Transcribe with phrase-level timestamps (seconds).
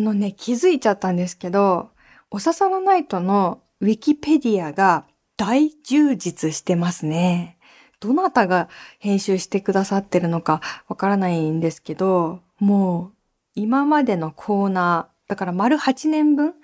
[0.00, 1.90] あのね、気づいちゃったんですけど、
[2.30, 5.04] おささらナイトのウィキペディアが
[5.36, 7.58] 大充実してますね。
[8.00, 13.12] どなたが編集してくださってるのかわからないんですけど、もう
[13.54, 16.54] 今までのコーナー、だから丸8年分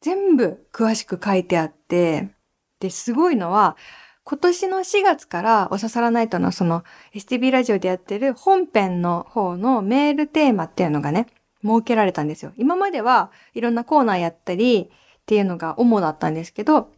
[0.00, 2.28] 全部詳しく書いてあって、
[2.78, 3.76] で、すごいのは、
[4.22, 6.84] 今年の4月からおささらナイトのその
[7.14, 11.26] STB ラジオでやってる本編の方のメールテーマっていうのがね、
[11.62, 12.52] 設けられたんですよ。
[12.56, 14.88] 今まではいろんなコーナーやったりっ
[15.26, 16.92] ていうのが主だったんですけど、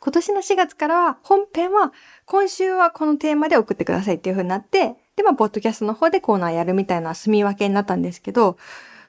[0.00, 1.92] 今年の4月からは本編は
[2.24, 8.56] 今週はこのテーマで送ってくださいっていう風になって、で、まあ、ポッドキャストの方でコーナーやるみたいな住み分けになったんですけど、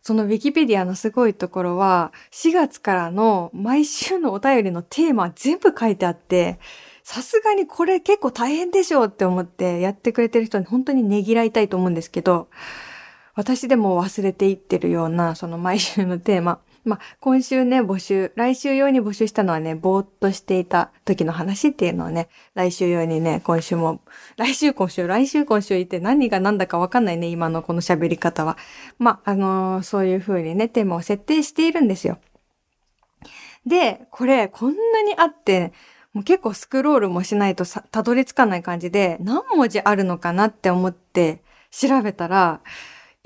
[0.02, 6.60] そのウィキペディアのすごいところは、4月からの毎週のお便りのテーマ全部書いてあって、
[7.04, 12.48] さすがにこれ結構大変でしょうって思ってやってくれてる人に本当にねぎらいたいと思うんですけど、
[13.40, 16.60] 私でも忘れていってるような、その毎週のテーマ。
[16.84, 24.02] まあ、今週ね、募集、来週用に募集したのはね、ぼーっとしていた時の話っていうのをね、来週用にね、今週も、
[24.36, 28.58] 来週今週、来週今週言って何が何だかわかんないね、今のこの喋り方は。
[28.98, 32.18] まあ、あのー、そういう風にね、テーマを設定しているんですよ。
[33.66, 35.72] で、これ、こんなにあって、
[36.12, 42.60] もう結構スクロールもしないと、たどり着かない感じで、何文字あるのかなって思って調べたら、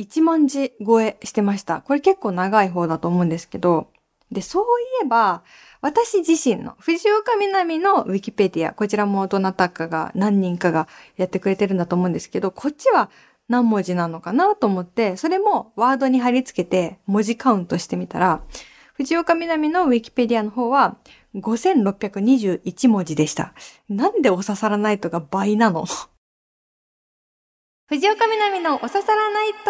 [0.03, 1.81] 1万字超えしてました。
[1.81, 3.87] これ結構長い方だと思うんですけど、
[4.31, 5.43] で、そういえば、
[5.81, 10.87] 私自身の藤岡みなみのウィキペディア、こちらもどなたかが何人かが
[11.17, 13.09] やってくれてるんだと思うんですけど、こっちは
[13.47, 18.41] 何文字なのかなと思って、それもワードに貼り付けて文字カウントしてみたら、
[18.93, 20.97] 藤岡みなみのウィキペディアの方は
[21.35, 23.53] 5621文字でした。
[23.89, 25.85] なんでお刺さらないとが倍なの？
[27.93, 29.69] 藤岡みなみのお刺さらないと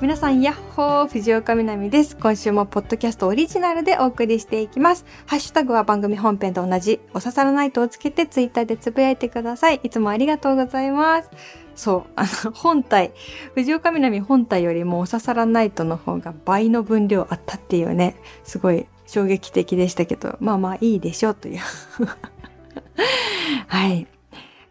[0.00, 2.16] 皆さん、やっほー、藤岡みなみです。
[2.16, 5.04] 今週もポッドキャストオリジナルでお送りしていきます。
[5.26, 9.80] ハッシュタグは番組本編と同じ、お刺さらないとをつけてツイッターでつぶやいてください。
[9.82, 11.28] いつもありがとうございます。
[11.74, 13.12] そう、あの、本体、
[13.54, 21.60] 藤岡みなみ本体よりもお刺さらないとの方が倍の分量あったっていうね、すごい衝撃的でしたけど、まあまあいいでしょうという。
[23.66, 24.06] はい。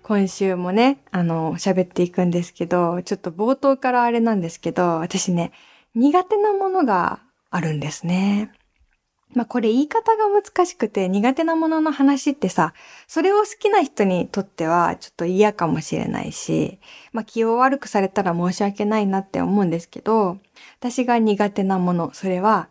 [0.01, 5.51] 今週もね、あの、喋っていくんですけど、ちょっと冒頭からあれなんですけど、私ね、
[5.93, 7.19] 苦手なものが
[7.51, 8.51] あるんですね。
[9.35, 12.73] まあこれ言い方が難しくて苦手なものの話ってさ、
[13.07, 16.79] それを好きな人にとってはちょっと嫌かもしれないし、
[17.11, 20.39] まあ気を悪くされたら申し訳ないなって思うんですけど、
[20.79, 22.69] 私が苦手なもの、それは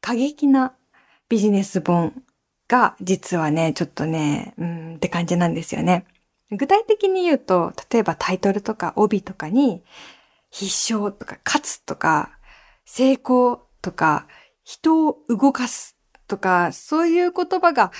[0.00, 0.74] 過激な
[1.28, 2.22] ビジネス本
[2.68, 6.06] が実はね、ちょっとね、うんって感じなんですよね。
[6.50, 9.82] 具体的に言うと、例えばタイトルとか帯とかに、
[10.50, 12.38] 必勝とか勝つとか、
[12.84, 14.26] 成功とか、
[14.64, 15.96] 人を動かす
[16.26, 17.92] とか、そういう言葉が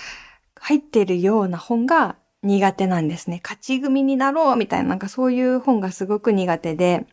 [0.57, 3.41] 入っているような本が苦手なんですね。
[3.43, 7.07] 勝ち組になろうみたいな、なんかそういう本がすごく苦手で、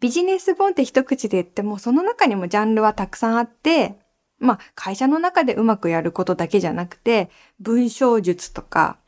[0.00, 3.98] ビジネス本って一口で言っても、その中にもジャンルはたくさんあって、
[4.40, 7.30] まあ、会社の中でうまくやることだけじゃなくて、
[7.60, 8.98] 文章術とか、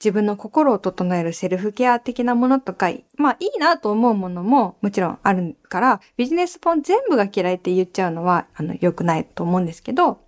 [0.00, 10.20] 自分の心を整えるセルフケア的なものとか、まあいいなと思うものももちろんあるから、ビジネス本全部が嫌いって言っちゃうのは、あの、良くないと思うんですけど、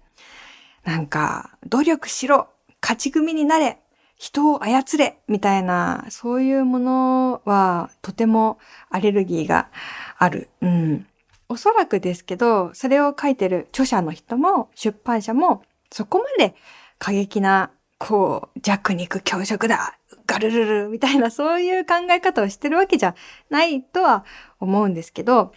[0.85, 2.49] なんか、努力しろ
[2.83, 3.79] 勝ち組になれ
[4.21, 8.59] 人を操れみたいな、そういうものはとても
[8.91, 9.71] アレルギーが
[10.19, 10.51] ある。
[10.61, 11.07] うん。
[11.51, 16.55] おそらくですけど、それを書いてる著者の人も出版社もそこまで
[16.99, 23.17] 過激なこう、弱肉強食だガルルルみたいなそういう考え方をしてるわけじゃ
[23.51, 24.25] ないとは
[24.61, 25.53] 思うんですけど、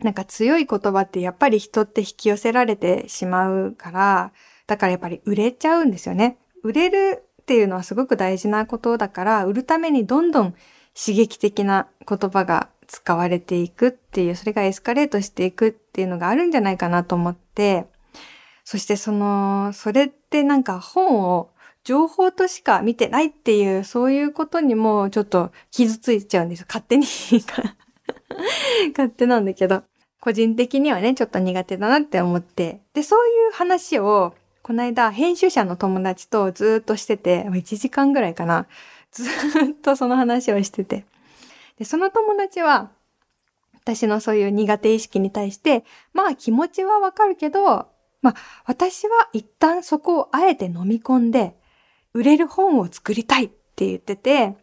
[0.00, 4.32] なんか強い言葉ってやっぱり人って引き寄せられてしまうから、
[4.66, 6.38] だからやっぱり売れちゃうんですよね。
[6.62, 10.54] 売れるっていうのはすごく大事なことだから、売るためにどんどん
[10.94, 17.86] 刺激的な言葉が使われていくっていう、それがエスカレートしていくっていうのがあるんじゃないかなと思って、
[18.64, 21.50] そしてその、それってなんか本を
[21.84, 26.66] 情報としか見てないっていう、そういうことにもちょっと傷ついちゃうんですよ。
[26.68, 27.06] 勝手に
[28.96, 29.84] 勝手なんだけど。
[30.20, 32.80] 個人的にはね、ちょっと苦手だなって思って。
[32.92, 38.66] で、そういう話を、この間、編集者の友達とずっとしてて、1時間ぐらいかな。
[39.12, 39.26] ずっ
[39.80, 41.04] とその話をしてて。
[41.78, 42.90] で、その友達は、
[43.74, 47.88] 私のそういう苦手意識に対して、まあ気持ちはわかるけど、
[48.20, 48.34] まあ
[48.66, 51.54] 私は一旦そこをあえて飲み込んで、
[52.12, 54.56] 売れる本を作りたいって言ってて、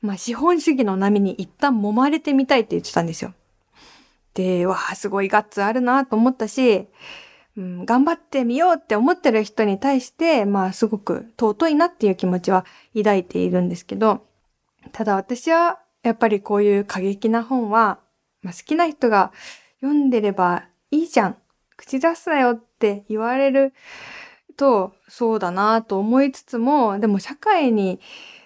[0.00, 3.34] まあ資本主義の波に一旦揉まれてみたいって言ってたんですよ。
[4.34, 6.86] で、わあ、すごいガッツあるなと思ったし、
[7.56, 12.64] うん、頑張ってみようって思ってる人に対して、まあすごく尊いなっていう気持ちは
[12.96, 14.24] 抱いているんですけど、
[14.92, 17.98] ただ私はやっぱりこういう過激な本は、
[18.42, 19.32] まあ、好きな人が
[19.80, 21.36] 読んでればいいじゃん。
[21.76, 23.72] 口出すなよって言われる
[24.56, 28.00] と、そうだなと思いつつも、でも社会に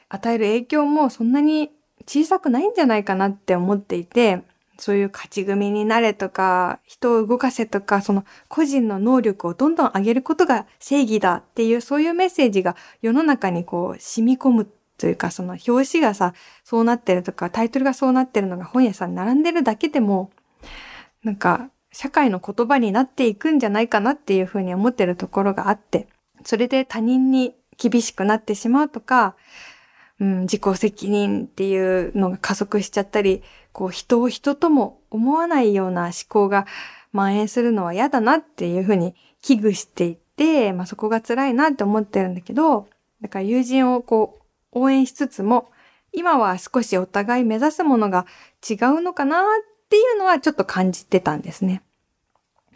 [0.08, 1.70] 与える影響もそんなに
[2.06, 4.42] 小さくないんじゃないかなって思っていて、
[4.78, 14.68] そういう勝ち組になれとか、人を動かせとか、その個人の能力をどんどん上げることが正義だっていう、そういうメッセージが世の中にこう染み込む
[14.98, 20.30] というか、その表紙がさ、そうなってるとか、タイトルがそうなってるのが本屋さんに並んでるだけでも、
[21.22, 26.08] なんか、社会の言葉になっていくんじゃないかなっていうふうに思ってるところがあって、
[26.44, 29.36] それで他人に厳しくなってしまうとか、
[30.20, 33.42] うん、自己責任っていうのが加速しちゃったり、
[33.72, 36.66] こう人を人とも思わないような思考が
[37.12, 42.88] 蔓延するのは嫌だなっていうふうに危惧していて、まあそこが辛いなって思ってるんだけど、
[43.20, 44.43] だから友人をこう
[44.74, 45.70] 応援しつつも、
[46.12, 48.26] 今は少しお互い目指すものが
[48.68, 49.42] 違うのかなっ
[49.88, 51.82] ていうのはちょっと感じてたんですね。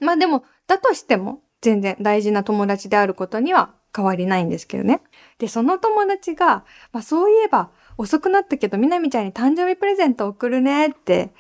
[0.01, 5.03] まあでも、だとしても全然大事な友達であることには変わりないんですけどね。
[5.39, 11.31] で、その友達が、まあそういえば遅くなったけど、みなみちゃんに誕生日プレゼント送るねって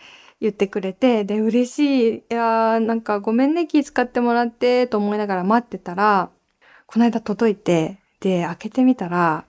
[0.40, 2.14] 言ってくれて、で、嬉しい。
[2.16, 6.30] いやー、なんかごめんね、気使ってもらって、と思いながら待ってたら、
[6.86, 9.44] この間届いて、で、開けてみたら、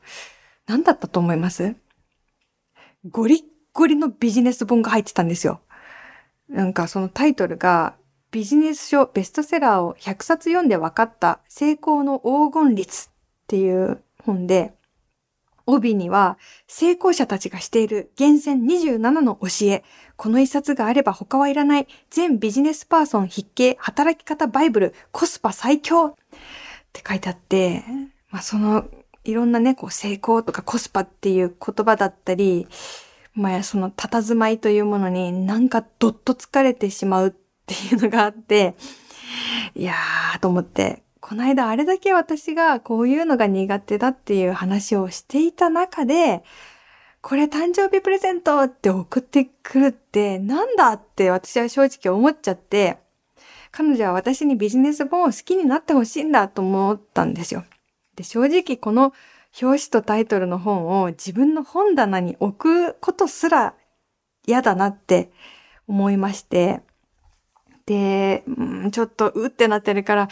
[0.70, 1.76] 何だったと思います？
[3.10, 3.42] ゴリッ
[3.74, 5.62] ゴリのビジネス本が入ってたんですよ。
[6.48, 7.96] なんかそのタイトルが、
[8.30, 13.10] ビジネス書ベストセラーを100冊読んで分かった成功の黄金率っ
[13.48, 14.74] ていう本で、
[15.66, 16.38] 帯には
[16.68, 19.84] 成功者たちがしている厳選27の教え、
[20.18, 26.16] この一冊があれば他はいらない全ビジネスパーソン筆記働き方バイブルコスパ最強っ
[26.94, 27.84] て書いてあって、
[28.30, 28.86] まあその
[29.24, 32.68] いろんなね、こう成功とかコスパっていう言葉だったり、
[33.34, 37.32] まあその佇まいというものになんかどっと疲れてしまうっ
[37.66, 38.76] ていうのがあって、
[39.76, 46.44] いやーと思って、この間あれだけ私がこういうのが苦手だっていう話をしていた中で、
[47.22, 52.98] これ誕生日プレゼントって送ってくるってなんだって私は正直思っちゃって、
[53.72, 57.64] 彼女は私にビジネス本を好きになってほしいんだと思ったんですよ。
[58.20, 59.14] で、正直この
[59.62, 63.76] 表紙とタイトルの本を自分の本棚に置くことすら
[64.46, 65.32] 嫌だなって
[65.88, 66.82] 思いまして、
[67.86, 70.28] で、うん、ちょっとうってなってるから、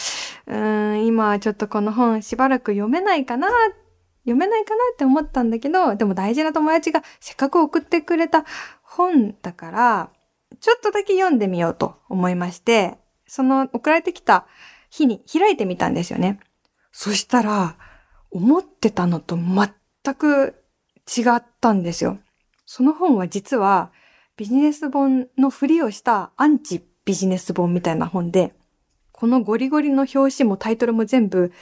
[0.48, 0.58] う
[0.96, 3.48] ん、今ちょっとこの本しばらく読めないかな、
[4.26, 8.44] 読めないかなって思ったんだけど、でも大事な友達がせっかく送ってくれた
[8.84, 10.10] 本だから、
[10.60, 12.98] ちょっとだけ読んでみようと思いまして、
[13.28, 14.46] その送られてきた
[14.90, 16.42] 日に開いてみたんですよね。
[17.00, 17.76] そしたら、
[18.32, 20.56] 思ってたのと全く
[21.06, 22.18] 違ったんですよ。
[22.66, 23.92] その本は実は
[24.36, 28.56] ビジネス本のふりをしたアンチビジネス本みたいな本で、
[29.12, 31.54] このゴリゴリの表紙もタイトルも全部、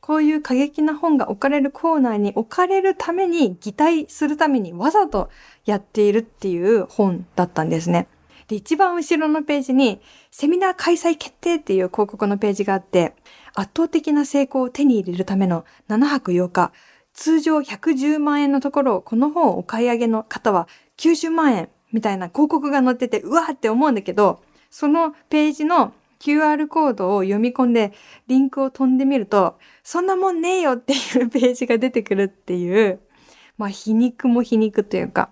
[0.00, 5.30] こういう過激な本が置かれるコーナーに置かれるために、擬態するためにわざと
[5.64, 8.06] やっているっていう本だったんですね。
[8.46, 13.16] で、一番後ろのページに、セミナー開催決定っていう広告のページがあって、
[13.56, 16.72] 圧倒的な成功を手に入れるための7泊8日、
[17.14, 27.92] 通常110万円のところをこの本をお買い上げの方は90万円みたいな広告が載ってて、うわーって思うんだけど、そのページの QR コードを読み込んで
[28.26, 33.00] リンクを飛んでみると、そんなもんねえよっていうページが出てくるっていう、
[33.56, 35.30] まあ皮肉も皮肉というか、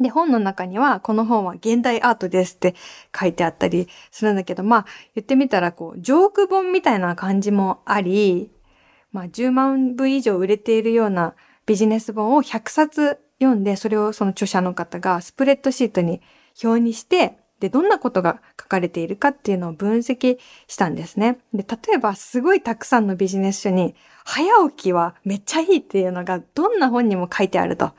[0.00, 2.74] で、本の中には、この本は現代アートですって
[3.18, 8.50] 書いてあったりするんだけど、まあ、言ってみたら、こう、ジョーク本みたいな感じもあり、
[9.12, 11.34] まあ、10万部以上売れているような
[11.66, 16.20] ビジネス本を100冊読んで、それをその著者の方がスプレッドシートに
[16.62, 20.38] 表にして、で、どんなことが書かれているかっていうのを分析
[20.68, 21.38] したんですね。
[21.52, 27.92] で、例えば、すごいたくさんのビジネス書に、早起きはめっちゃいいっていうのが、どんな本にも書いてあると。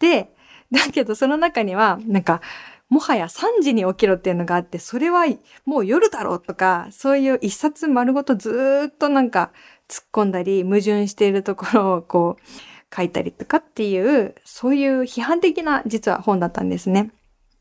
[0.00, 0.34] で、
[0.72, 2.40] だけどその中には、なんか、
[2.88, 5.24] もはや3時に起きろっていうのがあって、それは
[5.64, 9.52] もう夜だろうとか、そういう一冊丸ごとずっとなんか
[9.88, 17.12] 突っ込んだり、矛盾しているところをこう書いたりとかっていう、そういう批判的な実は本だったんですね。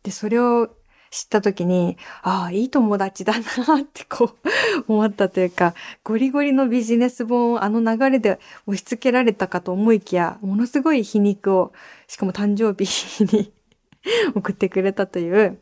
[0.01, 0.69] で、それを
[1.11, 3.43] 知った時に、ああ、いい友達だなっ
[3.91, 5.73] てこう 思ったというか、
[6.03, 11.73] ゴリゴリのビジネス本をあの流れで押し付けられたかと思いきや、ものすごい皮肉を、
[12.07, 13.51] しかも誕生日に
[14.35, 15.59] 送ってくれたという、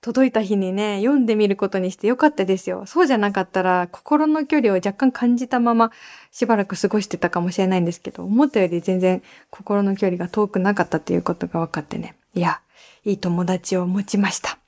[0.00, 2.86] 届いた日にね、読んでみることにしてよかったですよ。
[2.86, 5.92] そうじゃなかったら、心の距離を若干感じたまま、
[6.32, 12.16] しばらく過ごしてたかもしれないんですけど、思ったより全然心の距離が遠くなかったということが分かってね。
[12.34, 12.60] いや、
[13.04, 14.58] いい友達を持ちました。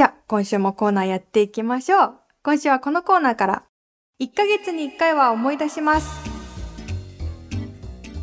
[0.00, 2.14] じゃあ、今週もコーナーやっていきましょう。
[2.42, 3.64] 今週はこのコーナーから、
[4.18, 6.08] 1ヶ月に1回は思い出します。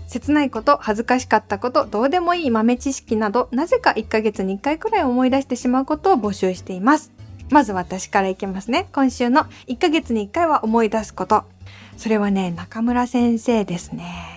[0.08, 7.12] 切ないこと、恥ずかしかったこと、どうでもいい豆知識など、なぜか1ヶ月に1回くらい思い出してしまうことを募集しています。
[7.52, 8.90] まず私からいきますね。
[8.92, 11.44] 今週の1ヶ月に1回は思い出すこと。
[11.96, 14.37] それはね、中村先生ですね。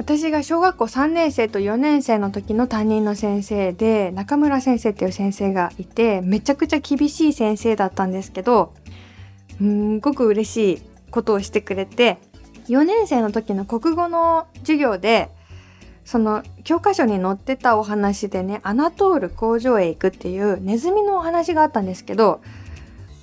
[0.00, 8.72] 私が小学校3年生と4年生の時の担任の先生で、中村先生っていう先生がいて、めちゃくちゃ厳しい先生だったんですけど、
[9.58, 12.16] すんごく嬉しいことをしてくれて、
[12.68, 15.28] 4年生の時の国語の授業で
[16.06, 22.40] その教科書に載ってたお話でねアナトール工場へ行くっていうネズミのお話があったんですけど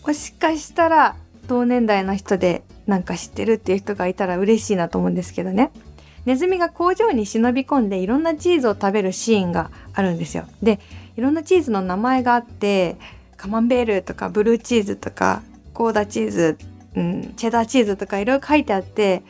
[0.05, 1.15] もしかしたら
[1.47, 5.71] 同年代の人でなんか知ってるっていう人がいたら嬉しいなと思うんですけどね。
[6.27, 10.79] ネズミが工場に忍び込んでいろんなチーズを食べるシーンがあるんですよで
[11.15, 12.97] いろんなチーズの名前があって
[13.37, 15.41] カマンベールとかブルーチーズとか
[15.73, 16.57] コーダチーズ
[16.97, 19.23] うん、チェダーチーズとかいろいろ書いてあって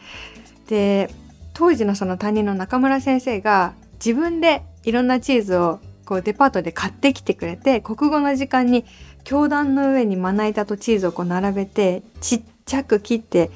[0.67, 1.13] で
[1.53, 8.85] 当時のその担任の中村先生が自分でいろんなチーズをこうデパートで買ってきてくれて国語の時間に
[9.25, 13.51] 教壇の上にまな板とチーズをこう並べてちっちゃく切って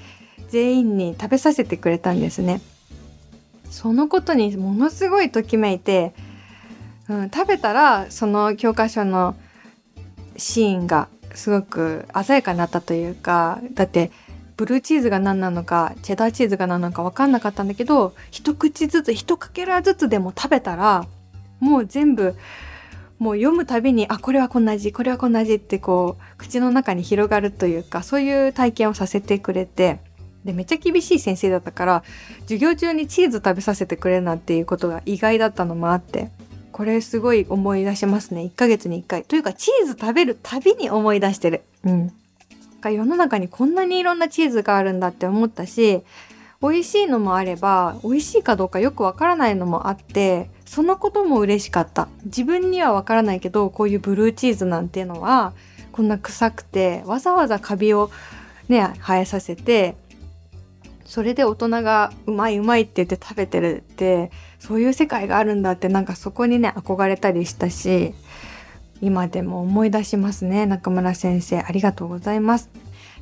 [0.50, 2.60] 全員に食べさせてくれたんですね。
[3.71, 6.13] そのことにものすごいときめいて、
[7.09, 9.35] うん、食べたらその教科書の
[10.37, 14.11] シーンがすごく鮮やかになったというかだって
[14.57, 21.07] ブルーチーズが何なのかチェダーチーズが何なのか分かんなかったんだけど一口ずつ一かけらずつでも食べたら
[21.59, 22.35] もう全部
[23.19, 29.99] もう読むたびにあこれはこんな味これはこんな味ってこう口の中に広がるというかそういう体験をさせてくれて
[30.45, 32.03] でめっちゃ厳しい先生だったから
[32.41, 36.29] 授業中にチーズ食べさせてくれるなんていうことが意外だったのもあって
[36.71, 38.41] これすごい思い出しますね。
[38.41, 39.24] 1ヶ月に1回。
[39.24, 41.63] というか、チーズ食べるたびに思い出してる。
[41.83, 42.13] うん。
[42.83, 46.01] 世の中にこんなにいろんなチーズがあるんだって思ったし、
[46.62, 52.07] 美味しいのもあれば、美味しいかどうかよくわからないのもあって、そのことも嬉しかった。
[52.25, 55.53] 自分にはわからないけど、こういうブルーチーズなんていうのは、
[55.91, 58.10] こんな臭くて、わざわざカビを
[58.69, 59.95] ね、生えさせて、
[61.12, 68.13] それで大人がうまいうまいって言って食べてるってそういう世界があるんだってなんかそこにね憧れたりしたし
[69.01, 72.70] 今でも思い出しますね中村先生ありがとうございます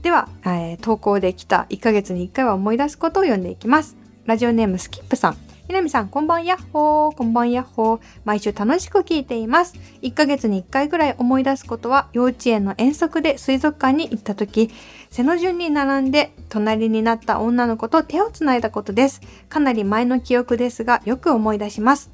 [0.04, 7.16] では、えー、投稿できた1ヶ月に1回は思い出すことを読んでいきますラジオネームスキップさんひなみさん、こんばんやっほー。
[7.16, 8.02] こんばんやっほー。
[8.26, 9.76] 毎週楽しく聞いています。
[10.02, 14.72] 1ヶ月に1回ぐらい思い出すことは、幼稚園の遠足で水族館に行った時、
[15.10, 19.22] 背の順に並んで隣になった女の子と手をつないだことです。
[19.50, 22.12] かなり前の記憶ですが、よく思い出します。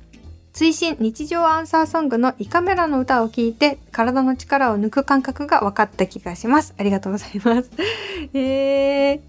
[0.53, 6.73] 追伸日常アンサーソングの胃カメラの歌を聴いて体の力を抜く感覚が分かった気がします。
[6.77, 7.69] ありがとうございます。
[8.33, 9.19] えー、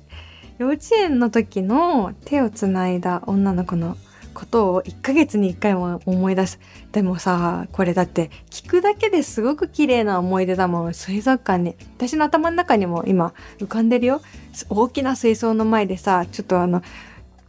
[0.59, 3.97] 幼稚園の時の手をつないだ女の子の
[4.37, 6.61] ことを1ヶ月に1回も思い出す。
[6.93, 10.95] でもさ、これだって聞くだけですごく綺麗な思い出だもん。
[10.95, 11.75] 水族館に。
[11.97, 14.21] 私の頭の中にも今浮かんでるよ。
[14.69, 16.83] 大きな水槽の前でさ、ちょっとあの、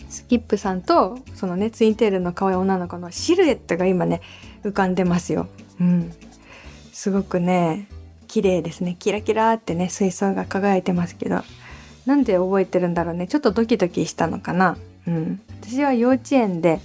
[0.10, 4.22] スキップさんとそのねツインテールの可愛い女の子のシルエットが今ね
[4.64, 5.48] 浮かんでますよ。
[5.82, 6.14] うん。
[6.94, 7.90] すごくね
[8.28, 8.96] 綺麗ですね。
[8.98, 11.42] キラキラってね水槽が輝いてますけど。
[12.08, 13.28] なんで覚えてるんだろうね。
[13.28, 14.78] ちょっとドキドキしたのかな。
[15.08, 16.80] うん、私は幼稚園で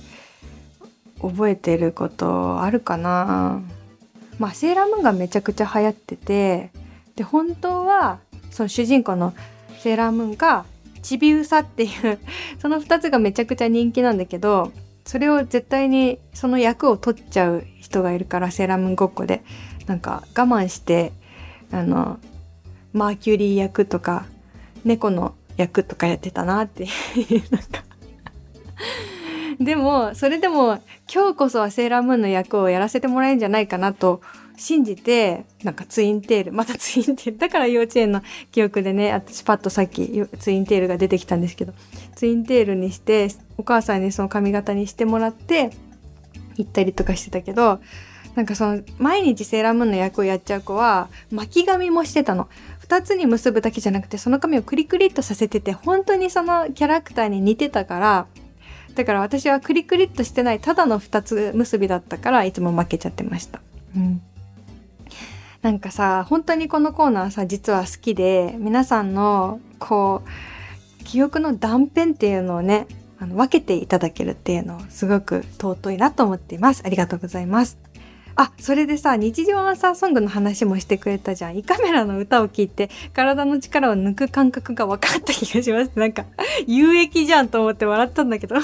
[1.21, 3.61] 覚えてることあるかな。
[4.39, 6.71] まあセーラームーンがめちゃくちゃ流行ってて
[7.17, 8.19] で本当は
[8.51, 9.35] その主人公の
[9.79, 10.65] セーラームーンが
[11.03, 12.19] ちびうさっていう
[12.61, 14.73] その2つがめちゃくちゃ人気なんだけど
[15.05, 19.43] それを絶対にその役を取っちゃう人がいるからセーラームーンごっこで。
[19.87, 21.13] なんか我慢して
[21.71, 22.19] あの
[22.93, 24.27] マーキュリー役とか
[24.85, 26.87] 猫の役とかやってたなって
[27.51, 27.85] なんか
[29.61, 30.81] でもそれでも
[31.13, 34.21] 今日こそはセーラームーンの役をやらせてもらえるんじゃないかなと
[34.57, 41.73] 信じてなんかツインテールまたツインテールだから幼稚園の記憶でね私パッとさっきツインテールが出てきたんですけど
[42.15, 45.71] ツインテールにしてお母さんにその髪型にしてもらって
[46.57, 47.81] 行ったりとかしてたけど
[48.35, 52.49] なんかその毎日セーラームーンの役をやっちゃう子は巻き髪もしてたの。
[52.79, 58.27] 二つに結ぶだけじゃなくてその髪をクリクリっとさせてて本当にそのキャラクターに似てたから
[58.95, 63.61] だから私はクリクリっとしてないただの二つ結びだったからいつも負けちゃってました。
[63.97, 64.23] うん。
[65.63, 70.23] なんかさ、本当にこのコーナーさ、実は好きで、皆さんの、こ
[71.01, 72.89] う、記憶の断片っていうのをね、
[73.21, 76.83] あの分けていただけるっていうのをすごく尊いなと思っています。
[76.85, 77.79] ありがとうございます。
[78.37, 81.57] あ、それでさ、日常アンサーソングの話もしてくれたじゃん。
[81.57, 85.93] 胃カメラの歌を聴いて、体の力を抜く感覚が分かった気がします。
[85.95, 86.25] なんか、
[86.67, 88.57] 有益じゃんと思って笑ったんだけど。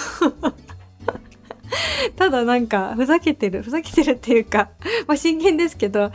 [2.16, 3.62] ただなんか、ふざけてる。
[3.62, 4.70] ふざけてるっていうか、
[5.06, 6.10] まあ真剣ですけど、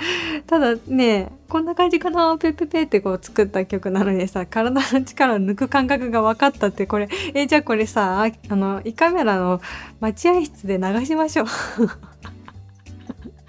[0.47, 9.61] ただね、こんな感じかな、ペペペってこう作った曲なのにさ、体の力を抜く感覚が分かったって、これ、え、じゃあこれさ、あの、胃カメラの
[9.99, 11.47] 待合室で流しましょう。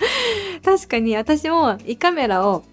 [0.64, 2.64] 確かに私も胃カメラを、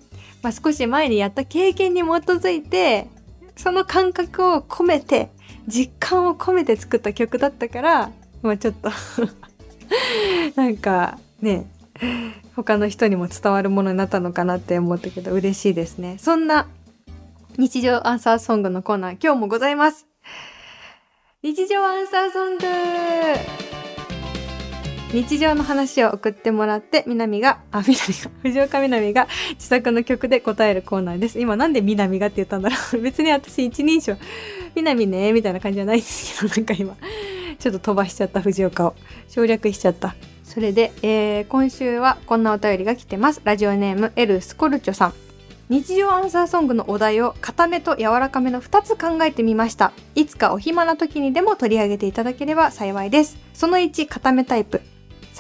[0.42, 3.08] まあ、少し前にやった経験に基づいて、
[3.56, 5.30] その感覚を込めて、
[5.68, 8.12] 実感を込めて作った曲だったから、
[8.42, 8.90] まあちょっと
[10.56, 11.68] なんかね、
[12.56, 16.18] 他の人にも伝わるものになったのかなって思ったけど嬉しいですね。
[16.20, 16.68] そんな
[17.58, 20.08] 日常アンサーソングのコーナー今日もございます。
[21.44, 23.81] 日常アンサーソング
[25.14, 31.38] 日常の話を送ってもらって、みなみが、あ、みなみが、 藤岡みなみが自作の曲で答えるコーナーです。
[31.38, 34.16] 今なんでみなみがって言ったんだろう 別に私一人称、
[34.74, 36.96] みなみね、みたいな感じじゃないんですけど、なんか今、
[37.60, 38.96] ちょっと飛ばしちゃった藤岡を。
[39.28, 40.16] 省略しちゃった。
[40.46, 43.42] それで、えー、今週はこんなお便りが来てます。
[43.44, 45.14] ラジオネーム、エル・スコルチョさん。
[45.68, 49.92] 日常アンサーソングのお題を固めと柔らかめの2つ考えてみました。
[50.16, 53.38] いつかお暇な時にでも取り上げていただければ幸いです。
[53.54, 54.82] その1、固めタイプ。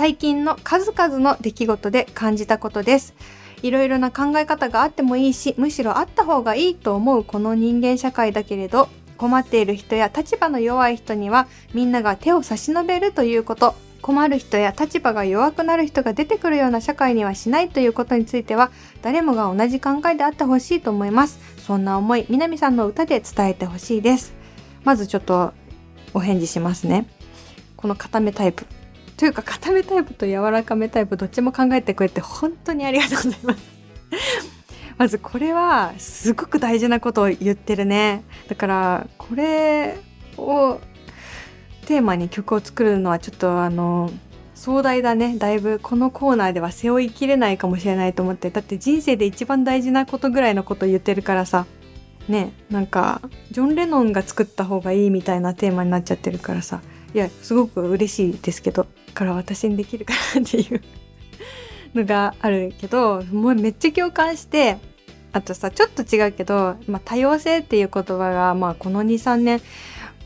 [0.01, 3.13] 最近の数々の出来事で感じたことです。
[3.62, 13.75] いろいろな考え方があってもいいし、むしろあった方がいいと思うこの人間社会だけれど、困っている人や立場の弱い人にはみんなが手を差し伸べるということ。
[14.01, 18.72] 困る人や立場が弱くなる人が出てくるような社会にはしないということについては
[19.03, 21.38] 誰もが同じ考えであってほしいと思います。
[21.60, 24.33] そんな思い、南さんの歌で伝えてほしいです。
[24.83, 25.53] まずちょっと
[26.16, 27.05] お返事しますね。
[27.77, 28.66] この固めタイプ。
[29.22, 33.62] というか固めタイプと柔らかめタイプどっちも考えてくれて本当にありがとうございます。
[34.98, 38.24] まずこれはすごく大事なことを言ってるね。
[38.48, 40.00] だからこれ
[40.38, 40.79] を
[41.86, 44.10] テーマに曲を作るのはちょっとあの
[44.55, 45.38] 壮大だね。
[45.38, 48.50] だいぶこのコーナーでは背負いきれないかもしれないと思って。
[48.50, 51.68] だって人生で一番大事なことぐらいのこと言ってるからさ。
[52.27, 56.81] ね、なんかジョン・レノンが作った方がいいみたいなテーマになっちゃってるからさ。
[57.13, 58.87] いや、すごく嬉しいですけど。
[59.13, 60.81] から私にできるかなっていう
[61.93, 64.77] のがあるけど、もうめっちゃ共感して、
[65.33, 69.61] あとさ、ちょっと違うけど、まあ、多様性っていう言葉が、まあ、この2、3年、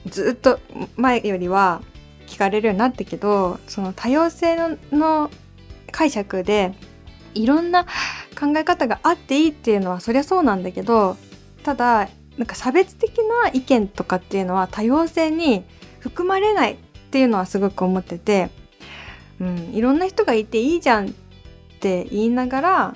[0.07, 0.59] ずっと
[0.95, 1.81] 前よりは
[2.27, 4.55] 聞かれるようになったけど、その多様性
[4.91, 5.29] の
[5.91, 6.73] 解釈で、
[7.33, 7.85] いろんな
[8.39, 11.17] 考え方があっていいっていうのはそりゃそうなんだけど、
[11.63, 15.63] ただ、なんか差別的な意見とかっていうのは多様性に
[16.05, 16.77] 含まれないっ
[17.09, 18.51] ていうのはすごく思ってて、
[19.39, 21.11] うん、いろんな人がいていいじゃんっ
[21.79, 22.93] て言いながら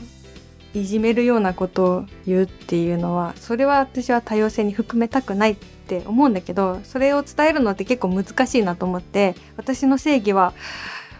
[0.75, 10.53] いじめるようなことを言うっていうのはそれは私は多様性に含めたくないって思うんだけどそれを伝えるのって結構難しいなと思って私の正義は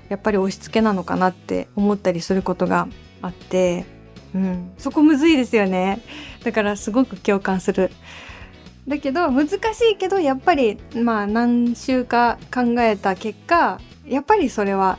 [0.09, 2.87] やっぱり押し付けなのかなって思ったりすることが
[3.23, 3.85] あって、
[4.35, 6.03] うん、そこむずいですよね
[6.43, 7.89] だからすごく共感する。
[8.89, 9.55] だけど難し
[9.91, 14.97] いけどやっぱりまあ何週か考えた結果やっぱりそれは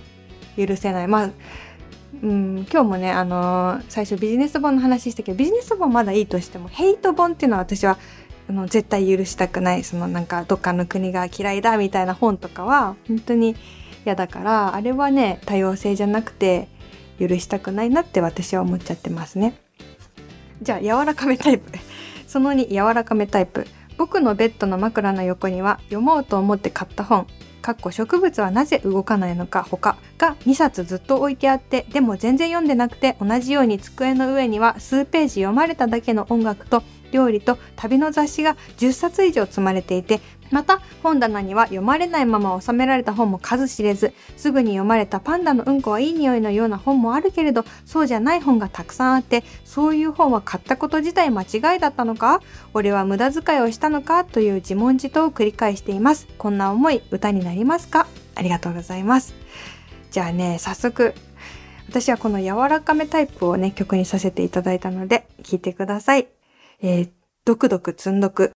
[0.57, 1.09] 許せない。
[1.09, 1.31] まあ
[2.23, 7.99] うん、今日もね、あのー、最初ビジネス本の話したけどビジネス本まだいいとしてもヘイト本っていうのは私は
[8.49, 9.85] あの絶対許したくない。
[9.85, 13.57] そのなんかどっかの国が嫌いだみたいな本とかは本当に
[14.05, 16.69] 嫌だからあれはね多様性じゃなくて
[17.19, 19.55] 許したくないなって私は思っちゃってますね。
[20.63, 21.73] じゃあ柔らかめタイプ。
[22.27, 23.67] その2柔らかめタイプ。
[24.01, 27.27] 僕のベッドの枕の横には読もうと思って買った本
[27.61, 36.83] かっこ植物はなぜ動かないのか他が2冊ずっと置いてあってでも全然読んでなくて同じように机の上には数ページ読まれただけの音楽と
[37.13, 52.41] 料理と旅の雑誌が10冊以上積まれていてまた本棚には読まれないまま収められた本も数知れずすぐに読まれたパンダのうんこはいい匂いのような本もあるけれどそうじゃない本がたくさんあってそういう本は買ったこと自体間違いだったのか？
[52.75, 54.25] 俺は無駄遣いをしたのか？
[54.25, 56.27] という自問自答を繰り返しています。
[56.39, 58.07] こんな思い歌になりますか？
[58.35, 59.35] ありがとうございます。
[60.11, 61.15] じゃあね早速
[61.89, 66.29] 私はこの柔らかめタイプをね、曲にさせていただいたので、聴いてください。
[66.81, 67.11] えー、
[67.45, 68.53] ドクドク積んどく。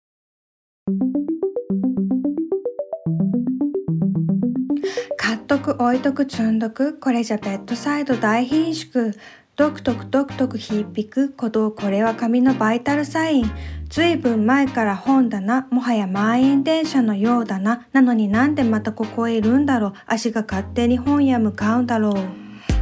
[5.52, 9.12] とく置いとく積んどく、これじゃベッドサイド大貧縮。
[9.54, 13.50] ドクドクドクドクひっぴく鼓動これは紙のバイタルサイン。
[13.90, 17.86] ずいぶん前から本だなもはや満員電車のようだな。
[17.92, 19.92] なのになんでまたここへいるんだろう。
[20.06, 22.14] 足が勝手に本屋向かうんだろう。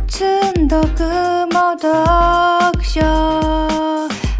[0.06, 0.86] 積んどく
[1.52, 3.00] も読書。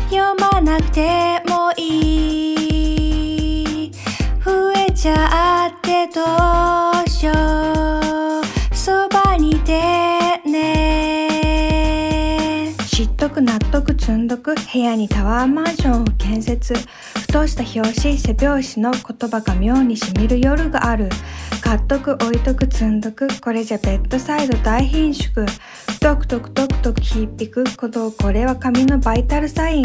[0.08, 2.54] 読まなくてもい
[3.88, 3.90] い。
[4.44, 6.99] 増えちゃってどうしよう
[13.70, 16.74] 得積んどく部屋にタワーマンションを建設。
[16.74, 21.08] ふとした表紙背表紙の言葉が妙にしみる夜がある。
[21.60, 23.28] 買っとく置いとく積んどく。
[23.40, 25.46] これじゃベッドサイド大貧縮
[26.00, 27.64] トクトクトクトクひっぴく。
[27.76, 29.84] ことこれは紙のバイタルサイン。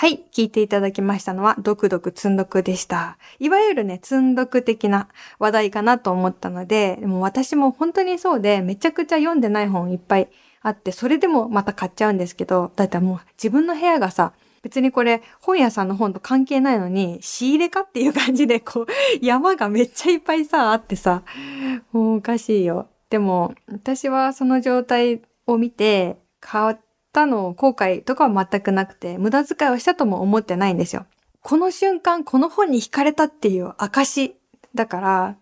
[0.00, 3.18] はい、聞いていただきましたのは、ドクドク積んどくでした。
[3.38, 5.08] いわゆるね、積んどく的な
[5.38, 10.30] 話題かなと思ったので、でも私も本当にそうで、めちゃくちゃ読んでない本いっぱい
[10.62, 14.32] あって、それでもまた買っちゃうんですけど、だいたいもう自分の部屋がさ、
[14.62, 18.86] 別にこれ本屋さんの本と関係ないのに、仕入れかっていう感じで、こう、
[19.20, 21.24] 山がめっちゃいっぱいさ、あってさ、
[21.92, 22.88] もうおかしいよ。
[23.10, 26.76] でも、私はその状態を見て、買っ
[27.12, 31.06] たの後悔とかは全くなくて、無駄遣いをしたとも思ってないんですよ。
[31.42, 34.34] この瞬間、この本に惹かれたっていう証
[34.74, 35.36] だから、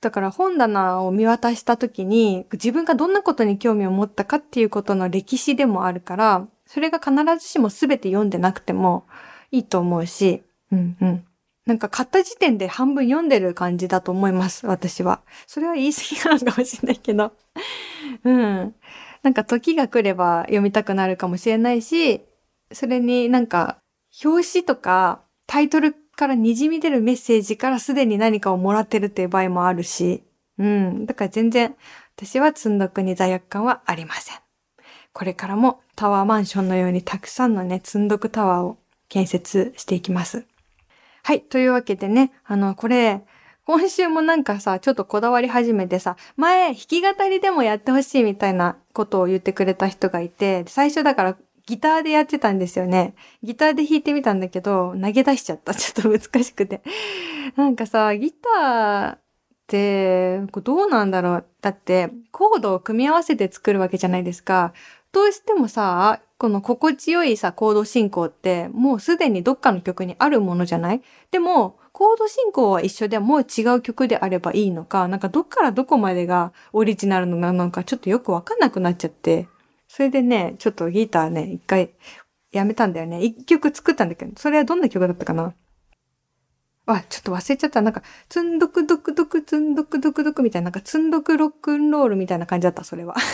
[0.00, 9.06] だから本棚を見渡した時に自分がどんなことに興味を持ったかっていうことの歴史でもあるから、それが必ずしも全て読んでなくても
[9.50, 11.24] いいと思うし、うんうん。
[11.66, 15.20] なんか買った時点で半分読んでる感じだと思います、私は。
[15.46, 17.32] それは言い過ぎなのかもしれないけど。
[18.24, 18.74] うん。
[19.26, 22.20] なんか時が来れば読みたくなるかもしれないし、
[22.70, 23.78] それになんか
[24.24, 30.22] 表紙とかタイトルから滲み出るメッセージからすでに何かをもらってるっていう場合もあるし、
[30.58, 31.06] うん。
[31.06, 31.74] だから全然
[32.16, 34.36] 私は積んどくに罪悪感はありません。
[35.12, 40.46] これからもタワーマンションのようにたくさんのね、積んどくタワーを建設していきます。
[41.24, 41.40] はい。
[41.40, 43.22] というわけでね、あの、これ、
[43.66, 53.16] 今週もなんかさ、ちょっとこだわり始めてさ、前、弾き語りでもやってほしいみたいなことを言ってくれた人がいて、最初だからギターでやってたんですよね。
[53.42, 55.74] ギターで弾いてみたんだけど、投げ出しちゃった。
[55.74, 56.80] ちょっと難しくて。
[57.56, 59.18] なんかさ、ギターっ
[59.66, 61.46] て、どうなんだろう。
[61.60, 64.74] だって、コードを組み合わせて作るわけじゃないですか。
[65.10, 71.02] どうしてもさ、この心地よいさ、コード進行って、もうすでにどっかの曲にあるものじゃない？
[71.32, 79.48] でも、コード進行は一緒でもう違う曲であればいいのか、なんかどっからどこまでがオリジナルのなのかちょっとよくわかんなくなっちゃって。
[79.88, 81.94] それでね、ちょっとギターね、一回
[82.52, 83.24] やめたんだよね。
[83.24, 85.54] 一曲作ったんだけど、それはどんな曲だったかな？
[86.84, 87.80] あ、ちょっと忘れちゃった。
[87.80, 93.16] なんか、つんどくどくどくつんどくどくどくみたいな、なんかつんどくロックンロールみたいな感じだった、それは。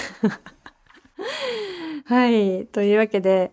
[2.06, 2.66] はい。
[2.66, 3.50] というわけで、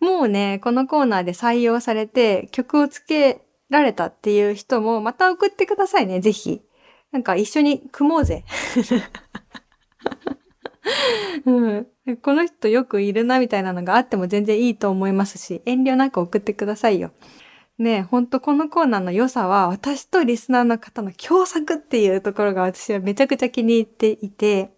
[0.00, 6.62] もうね、このコーナーで採用されて曲をつけられたっていう人もまた送ってくださいね、ぜひ。
[7.12, 8.44] なんか一緒に組もうぜ。
[11.44, 11.86] うん。
[12.22, 17.10] この人よくいるなみたいなのがあっても全然いいと思いますし、遠慮なく送ってくださいよ。
[17.78, 24.70] ねえほんとこのコーナーの良さは私とリスナーの方の共作っていうところが私はめちゃくちゃ気に入っていて、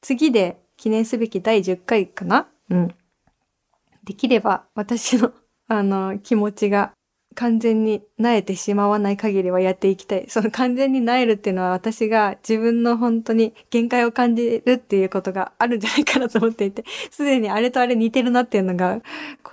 [0.00, 2.48] 次で記念すべき第10回かな？
[2.70, 2.94] うん。
[4.04, 5.32] できれば私の
[5.66, 6.92] あの気持ちが
[7.34, 10.26] 完全に萎えてしまわない限りはやっていきたい。
[10.30, 19.00] その完全に萎えるっていうのは私が自分の本当に限界を感じるっていうことがあるんじゃないかなと思っていて、 すでにあれとあれ似てるなっていうのが、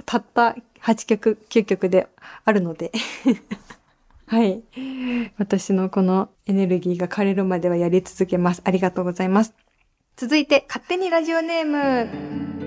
[0.06, 2.08] たった8曲、9曲で
[2.46, 2.91] あるので。
[4.28, 4.63] はい。
[5.38, 8.62] 私のこのエネルギーが枯れるまではやり続けます。
[8.63, 9.54] ありがとうございます。
[10.15, 12.61] 続いて、勝手にラジオネーム。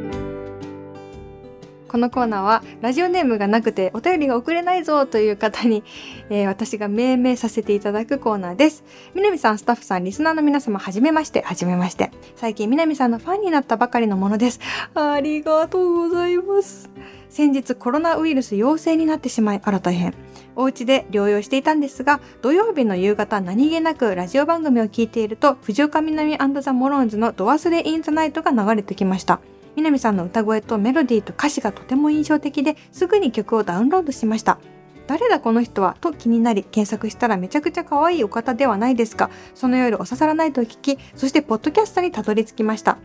[1.94, 5.84] このコーナーはラジオネームがなくてお便りが送れないぞという方に、
[6.28, 8.82] えー、私が命名させていただくコーナーです。
[9.14, 12.10] 南さん、スタッフさん、リスナーの皆様、はじめまして、はじめまして。
[12.34, 14.58] 最近南さんのファンになったばかりのものです。
[14.96, 16.90] ありがとうございます。
[17.28, 20.14] 先日コロナウイルス陽性になってしまい、あら大変。
[20.56, 29.38] お家で療養していたんですが、土曜日の夕方何気なくラジオ番組を聞いていると、藤岡南ザ・モロンズのドアスレ・イン・ザ・ナイトが流れてきました。
[29.76, 34.58] 南さんの歌声とメロディーと歌詞がとても印象的ですぐに曲をダウンロードしました。
[35.06, 39.30] 誰だこの人はと気になり検索したらめちゃくちゃ可愛いお方ではないですか？
[39.54, 42.96] その夜お刺さらないと聞きそしてポッドキャストにたどり着きました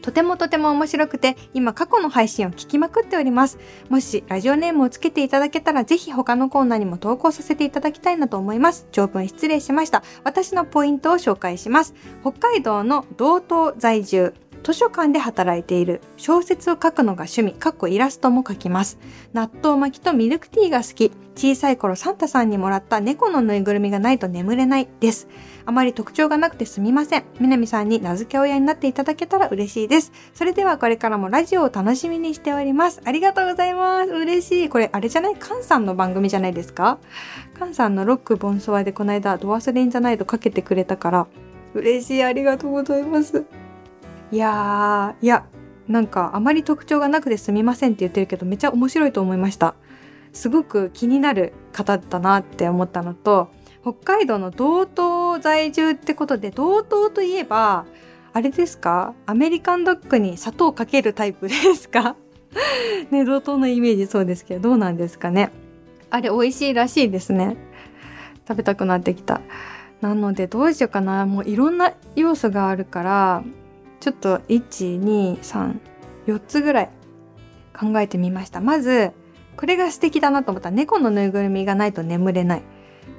[0.00, 3.58] とてもとても面白くて、今過去の配信を聞きまくっております。
[3.88, 8.86] もしラジオネームをつけていただけたら、ぜひ他のコーナーにも投稿させていただきたいなと思います。
[8.92, 10.02] 長文失礼しました。
[10.22, 11.94] 私のポイントを紹介します。
[12.20, 18.98] 北海道の道東在住、図書館で働いている小説を書くのが趣味、かっこイラストも書きます。
[19.34, 21.12] 納豆巻きとミルクティーが好き。
[21.36, 25.28] 小さい頃サンタさんにもらった猫のぬいぐるみがないと眠れないです。
[25.66, 27.24] あまり特徴がなくてすみません。
[27.40, 30.12] みなみさんに名付け親になっていただけたら嬉しいです。
[30.32, 33.02] それではこれからもラジオを楽しみにしております。
[33.04, 34.12] ありがとうございます。
[34.12, 34.68] 嬉しい。
[34.70, 35.36] これあれじゃない？
[35.36, 36.98] カンさんの番組じゃないですか？
[37.58, 40.16] カンさんのロックボンソワでこの間ドワスレンじゃない？
[40.16, 41.26] とかけてくれたから
[41.74, 42.22] 嬉しい。
[42.22, 43.44] ありがとうございます。
[44.34, 45.46] いやー、いや、
[45.86, 49.76] なんかあまり特徴がなくてすみませんって言ってるけどめっちゃ面白いと思いました。
[50.32, 53.48] すごく気になる方だなって思ったのと、
[53.82, 57.86] 北海道の道東在住ってことで、道東といえば、
[58.32, 59.14] あれですか？
[59.26, 62.16] アメリカンドッグに砂糖かけるタイプですか？
[63.12, 65.52] ね、道東のイメージそうですけど、どうなんですかね？
[66.10, 67.56] あれ美味しいらしいですね。
[68.48, 69.42] 食べたくなってきた。
[70.00, 71.24] なのでどうしようかな。
[71.24, 73.44] もういろんな要素があるから、
[74.04, 75.78] ちょっと1、2、3、
[76.26, 76.90] 4つぐらい
[77.74, 78.60] 考えてみました。
[78.60, 79.12] まず、
[79.56, 82.62] これが素敵だなと思った猫のぬいぐるみがないと眠れない。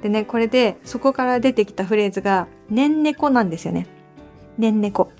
[0.02, 3.88] でね、これでそこから出てきたフレーズが、ねん猫なんですよね。
[4.58, 5.10] ねん猫。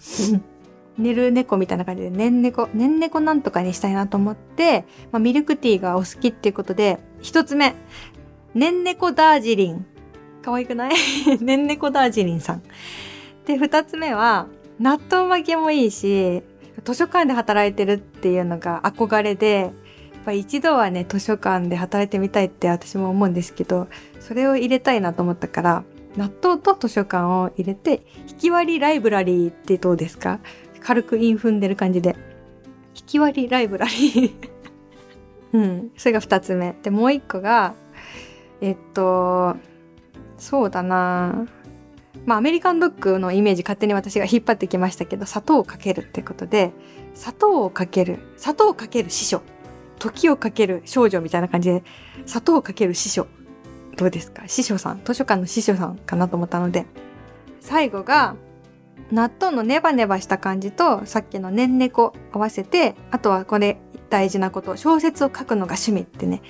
[0.99, 7.75] 寝る猫みたいな感じで、ねん猫、ねん猫なんとかにしたいなと思って、まあ、ミルクティーがお好きっていうことで、一つ目、
[8.55, 9.85] ねん猫ダージリン。
[10.43, 10.95] 可愛くない？
[11.43, 12.63] ねん猫ダージリンさん。
[13.47, 14.47] で、二つ目は、
[14.79, 16.43] 納豆巻きもいいし、
[16.85, 19.73] 図書館で働いてるっていうのが憧れで、やっ
[20.25, 23.89] ぱ一度はね、図書館で働いてみたいって私も思うんですけど、
[24.21, 25.85] それを入れたいなと思ったから、
[26.17, 30.41] 納豆と図書館を入れて、引き割りライブラリーってどうですか？
[30.81, 32.17] 軽くイン踏んでる感じで。
[32.97, 34.33] 引き割りライブラリー
[35.53, 35.91] うん。
[35.97, 36.75] それが二つ目。
[36.83, 37.75] で、もう一個が、
[38.61, 39.57] えっと、
[40.39, 41.47] そうだな
[42.27, 46.73] まあアメリカンドッグのイメージ勝手に私が引っ張ってきましたけど、砂糖をかけるってことで、
[47.15, 49.43] 砂糖をかける、砂糖をかける師匠、
[49.99, 51.85] 時をかける少女みたいな感じで、
[52.27, 53.29] 砂糖をかける師匠、
[53.97, 54.43] どうですか？
[54.47, 56.85] 師匠さん、図書館の師匠さんかなと思ったので、
[57.61, 58.37] 最後が、
[59.13, 63.79] 納豆のネバネバした感じと、さっきのねんねこ合わせて、あとはこれ
[64.11, 66.43] 大事なこと、小説を書くのが趣味ってね、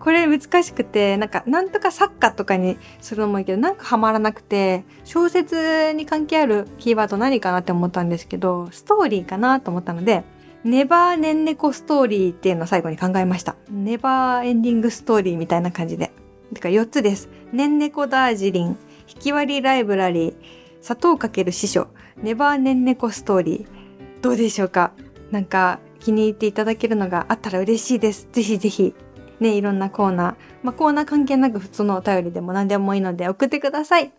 [0.00, 10.24] これ難しくて、なんか、なんとか作家とかにするのもいいけど、なんかハマらなくて、小説に関係あるキーワード何かなって思ったんですけど、ストーリーかなと思ったので、
[10.64, 13.56] ネバーネンネコストーリーっていうのを最後に考えました。
[13.70, 16.12] ネバーエンディングストーリーみたいな感じで。
[16.54, 17.28] てか4つです。
[17.52, 18.76] ネンネコダージリン、
[19.08, 20.34] 引き割りライブラリー、
[20.80, 21.88] 砂糖かける師匠、
[22.22, 24.22] ネバーネンネコストーリー。
[24.22, 24.92] どうでしょうか？
[25.30, 28.28] なんか気に入っていただけるのがあったら嬉しいです。
[28.32, 28.94] ぜひぜひ
[29.40, 34.12] ね、いろんなコーナー、まあ、コーナー関係なく普通のお便りでも何でもいいので送ってください。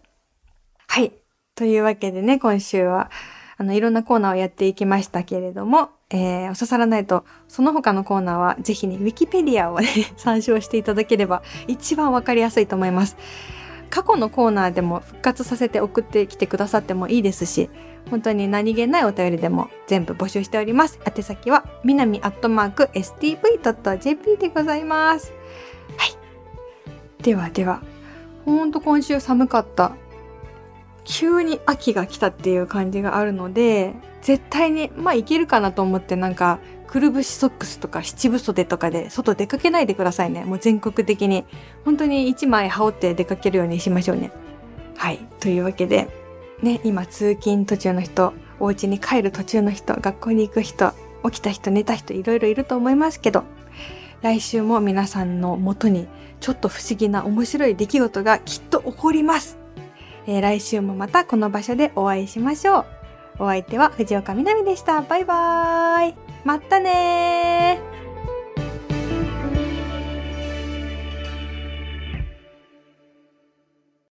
[0.87, 1.11] はい。
[1.55, 3.11] というわけでね、今週は、
[3.57, 13.17] あの、いろんなコーナーをやっていきましたけれども、えー、お刺さらないと、その他のコーナーはぜひね、ウィキペディアをね、 参照していただければ一番わかりやすいと思います。
[13.89, 17.69] 過去のコーナーでも復活させて送ってきてくださってもいいですし、
[18.09, 20.99] 本当に何気ないお便りでも全部募集しております。
[21.05, 25.31] 宛先は、みなみアットマーク stv.jp でございます。
[25.97, 27.23] はい。
[27.23, 27.81] ではでは、
[28.45, 29.93] ほんと今週寒かった。
[31.05, 40.43] 急に秋が来たっていう感じがあるので、絶対に、まあいけるかなと思ってなんか、くるぶしソックスとか七分袖とかで外出かけないでくださいね。
[40.43, 41.45] もう全国的に。
[41.85, 44.31] 本当に一枚羽織って出かけるようにしましょうね。
[44.97, 45.19] はい。
[45.39, 46.07] というわけで、
[46.61, 50.91] ね、今通勤途中の人、お家に帰る途中の人、学校に行く人、
[51.23, 53.43] 起きた人、寝た人、いろいろいると思いますけど、
[54.21, 56.07] 来週も皆さんのもとに
[56.41, 59.57] ちょっと不思議な面白い出来事がきっと起こります。
[60.27, 62.85] えー、来週もまたこの場所でお会いしましょう。
[63.39, 65.01] お相手は藤岡みなみでした。
[65.01, 66.15] バイバーイ。
[66.43, 67.98] またねー。